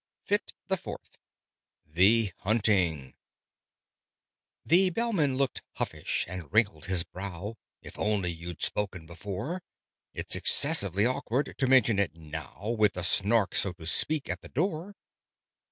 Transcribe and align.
Fit 0.25 0.53
the 0.67 0.77
fourth 0.77 1.19
THE 1.85 2.33
HUNTING 2.39 3.13
The 4.65 4.89
Bellman 4.89 5.37
looked 5.37 5.61
uffish, 5.75 6.25
and 6.27 6.51
wrinkled 6.51 6.87
his 6.87 7.03
brow. 7.03 7.57
"If 7.83 7.99
only 7.99 8.31
you'd 8.31 8.63
spoken 8.63 9.05
before! 9.05 9.61
It's 10.15 10.35
excessively 10.35 11.05
awkward 11.05 11.53
to 11.55 11.67
mention 11.67 11.99
it 11.99 12.15
now, 12.15 12.75
With 12.79 12.93
the 12.93 13.03
Snark, 13.03 13.53
so 13.53 13.73
to 13.73 13.85
speak, 13.85 14.27
at 14.27 14.41
the 14.41 14.49
door! 14.49 14.95